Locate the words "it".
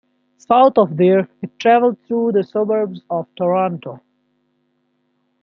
1.43-1.59